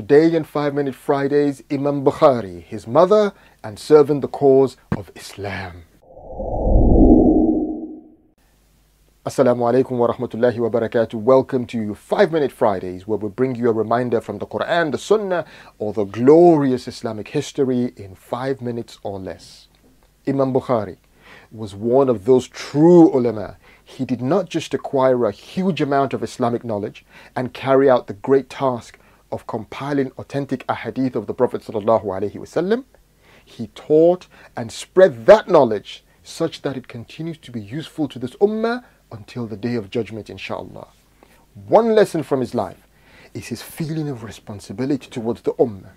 [0.00, 5.82] Today in 5 Minute Fridays, Imam Bukhari, his mother, and serving the cause of Islam.
[9.26, 11.12] Assalamu alaikum wa rahmatullahi wa barakatuh.
[11.16, 14.96] Welcome to 5 Minute Fridays, where we bring you a reminder from the Quran, the
[14.96, 15.44] Sunnah,
[15.78, 19.68] or the glorious Islamic history in 5 minutes or less.
[20.26, 20.96] Imam Bukhari
[21.52, 23.58] was one of those true ulama.
[23.84, 27.04] He did not just acquire a huge amount of Islamic knowledge
[27.36, 28.98] and carry out the great task
[29.32, 32.84] of compiling authentic ahadith of the Prophet wasallam.
[33.44, 38.36] He taught and spread that knowledge such that it continues to be useful to this
[38.36, 40.88] ummah until the day of judgment, inshallah.
[41.54, 42.86] One lesson from his life
[43.34, 45.90] is his feeling of responsibility towards the ummah.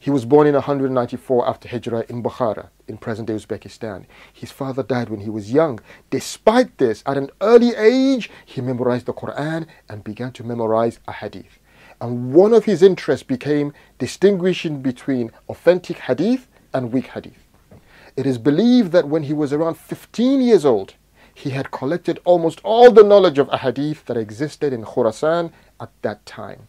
[0.00, 4.06] He was born in 194 after Hijrah in Bukhara, in present-day Uzbekistan.
[4.32, 5.80] His father died when he was young.
[6.10, 11.12] Despite this, at an early age, he memorized the Quran and began to memorize a
[11.12, 11.58] hadith.
[12.00, 17.44] And one of his interests became distinguishing between authentic hadith and weak hadith.
[18.16, 20.94] It is believed that when he was around 15 years old,
[21.34, 26.26] he had collected almost all the knowledge of ahadith that existed in Khurasan at that
[26.26, 26.66] time.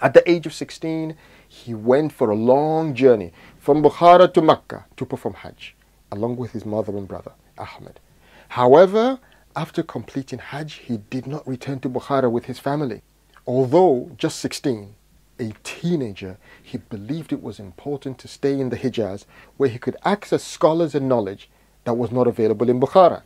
[0.00, 1.16] At the age of 16,
[1.48, 5.74] he went for a long journey from Bukhara to Mecca to perform Hajj,
[6.12, 7.98] along with his mother and brother, Ahmed.
[8.50, 9.18] However,
[9.56, 13.02] after completing Hajj, he did not return to Bukhara with his family.
[13.46, 14.94] Although just 16,
[15.38, 19.24] a teenager, he believed it was important to stay in the Hijaz
[19.56, 21.48] where he could access scholars and knowledge
[21.84, 23.22] that was not available in Bukhara.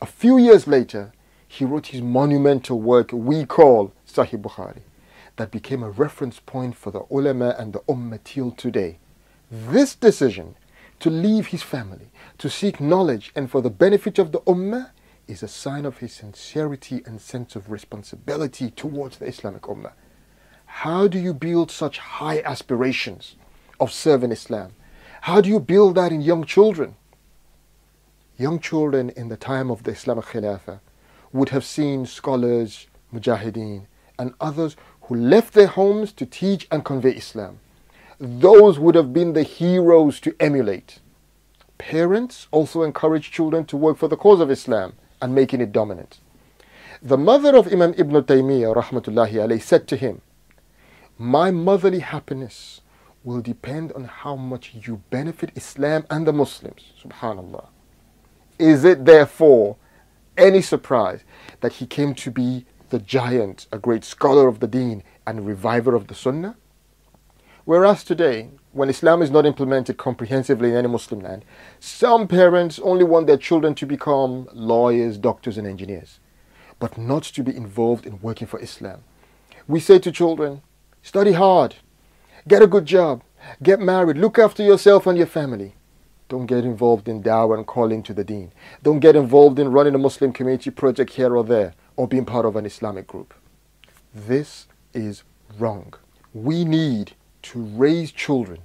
[0.00, 1.12] A few years later,
[1.48, 4.82] he wrote his monumental work we call Sahih Bukhari
[5.36, 8.98] that became a reference point for the ulama and the ummah till today.
[9.50, 10.54] This decision
[11.00, 14.90] to leave his family, to seek knowledge and for the benefit of the ummah
[15.26, 19.92] is a sign of his sincerity and sense of responsibility towards the Islamic ummah.
[20.66, 23.36] How do you build such high aspirations
[23.80, 24.72] of serving Islam?
[25.22, 26.96] How do you build that in young children?
[28.36, 30.80] Young children in the time of the Islamic Khilafah
[31.32, 33.86] would have seen scholars, mujahideen,
[34.18, 37.60] and others who left their homes to teach and convey Islam.
[38.18, 41.00] Those would have been the heroes to emulate.
[41.78, 46.18] Parents also encourage children to work for the cause of Islam and making it dominant.
[47.00, 50.20] The mother of Imam Ibn Taymiyyah rahmatullahi alayhi said to him,
[51.16, 52.82] My motherly happiness
[53.24, 56.92] will depend on how much you benefit Islam and the Muslims.
[57.02, 57.68] Subhanallah.
[58.58, 59.78] Is it therefore
[60.36, 61.20] any surprise
[61.62, 65.94] that he came to be the giant, a great scholar of the deen and reviver
[65.94, 66.54] of the sunnah?
[67.64, 71.44] Whereas today, when Islam is not implemented comprehensively in any Muslim land,
[71.78, 76.18] some parents only want their children to become lawyers, doctors, and engineers,
[76.80, 79.04] but not to be involved in working for Islam.
[79.68, 80.60] We say to children,
[81.02, 81.76] study hard,
[82.48, 83.22] get a good job,
[83.62, 85.76] get married, look after yourself and your family.
[86.28, 88.50] Don't get involved in dawah and calling to the deen.
[88.82, 92.44] Don't get involved in running a Muslim community project here or there or being part
[92.44, 93.34] of an Islamic group.
[94.12, 95.22] This is
[95.58, 95.94] wrong.
[96.32, 97.12] We need
[97.44, 98.60] to raise children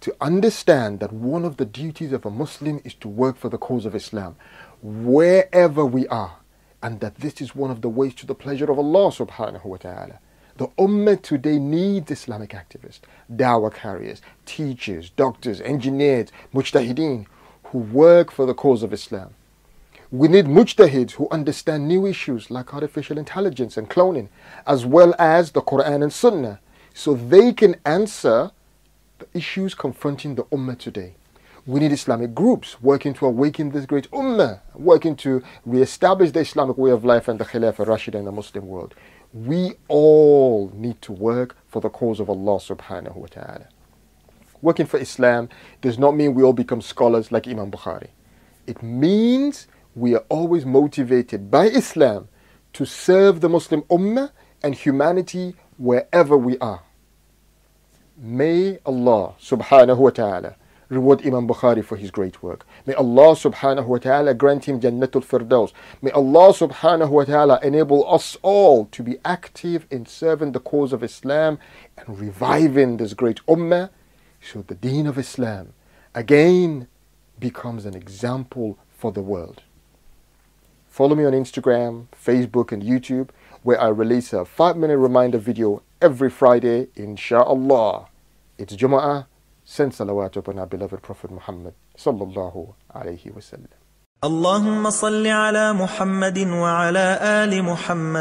[0.00, 3.58] to understand that one of the duties of a Muslim is to work for the
[3.58, 4.36] cause of Islam
[4.82, 6.36] wherever we are
[6.82, 9.76] and that this is one of the ways to the pleasure of Allah subhanahu wa
[9.78, 10.18] ta'ala.
[10.56, 13.00] The Ummah today needs Islamic activists,
[13.34, 17.26] dawah carriers, teachers, doctors, engineers, mujtahideen
[17.64, 19.34] who work for the cause of Islam.
[20.10, 24.28] We need mujtahids who understand new issues like artificial intelligence and cloning,
[24.66, 26.60] as well as the Quran and Sunnah,
[26.94, 28.52] so they can answer
[29.18, 31.16] the issues confronting the Ummah today.
[31.66, 36.78] We need Islamic groups working to awaken this great Ummah, working to re-establish the Islamic
[36.78, 38.94] way of life and the Khilafah Rashida in the Muslim world.
[39.32, 43.68] We all need to work for the cause of Allah subhanahu wa ta'ala.
[44.62, 45.48] Working for Islam
[45.80, 48.08] does not mean we all become scholars like Imam Bukhari.
[48.66, 49.66] It means
[49.96, 52.28] we are always motivated by Islam
[52.74, 54.30] to serve the Muslim Ummah
[54.62, 56.82] and humanity wherever we are.
[58.16, 60.56] May Allah subhanahu wa ta'ala
[60.88, 62.66] reward Imam Bukhari for his great work.
[62.86, 65.72] May Allah subhanahu wa ta'ala grant him Jannatul Firdaus.
[66.00, 70.92] May Allah subhanahu wa ta'ala enable us all to be active in serving the cause
[70.92, 71.58] of Islam
[71.96, 73.90] and reviving this great ummah
[74.40, 75.72] so the deen of Islam
[76.14, 76.86] again
[77.38, 79.62] becomes an example for the world.
[80.93, 83.29] Follow me on Instagram, Facebook, and YouTube,
[83.63, 88.07] where I release a five minute reminder video every Friday, inshallah.
[88.57, 89.27] It's Jum'ah.
[89.63, 93.69] Send salawat upon our beloved Prophet Muhammad sallallahu alayhi wasallam.
[94.23, 98.17] اللهم صل على محمد وعلى آل محمد